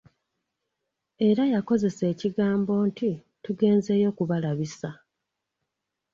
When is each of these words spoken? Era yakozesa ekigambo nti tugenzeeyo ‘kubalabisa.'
Era 1.27 1.43
yakozesa 1.53 2.03
ekigambo 2.13 2.73
nti 2.89 3.09
tugenzeeyo 3.43 4.09
‘kubalabisa.' 4.17 4.93